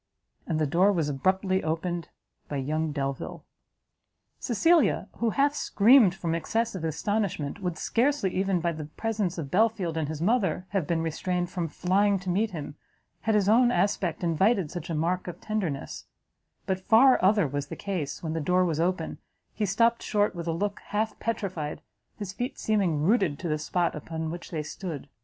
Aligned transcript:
And 0.47 0.57
the 0.57 0.65
door 0.65 0.91
was 0.91 1.09
abruptly 1.09 1.63
opened 1.63 2.09
by 2.49 2.57
young 2.57 2.91
Delvile! 2.91 3.45
Cecilia, 4.39 5.07
who 5.17 5.29
half 5.29 5.53
screamed 5.53 6.15
from 6.15 6.33
excess 6.33 6.73
of 6.73 6.83
astonishment, 6.83 7.61
would 7.61 7.77
scarcely, 7.77 8.31
even 8.33 8.61
by 8.61 8.71
the 8.71 8.85
presence 8.85 9.37
of 9.37 9.51
Belfield 9.51 9.97
and 9.97 10.07
his 10.07 10.19
mother, 10.19 10.65
have 10.69 10.87
been 10.87 11.03
restrained 11.03 11.51
from 11.51 11.67
flying 11.67 12.17
to 12.17 12.31
meet 12.31 12.49
him, 12.49 12.77
had 13.19 13.35
his 13.35 13.47
own 13.47 13.69
aspect 13.69 14.23
invited 14.23 14.71
such 14.71 14.89
a 14.89 14.95
mark 14.95 15.27
of 15.27 15.39
tenderness; 15.39 16.07
but 16.65 16.79
far 16.79 17.23
other 17.23 17.47
was 17.47 17.67
the 17.67 17.75
case; 17.75 18.23
when 18.23 18.33
the 18.33 18.41
door 18.41 18.65
was 18.65 18.79
open, 18.79 19.19
he 19.53 19.67
stopt 19.67 20.01
short 20.01 20.33
with 20.33 20.47
a 20.47 20.51
look 20.51 20.79
half 20.87 21.19
petrified, 21.19 21.79
his 22.17 22.33
feet 22.33 22.57
seeming 22.57 23.03
rooted 23.03 23.37
to 23.37 23.47
the 23.47 23.59
spot 23.59 23.93
upon 23.93 24.31
which 24.31 24.49
they 24.49 24.63
stood. 24.63 25.09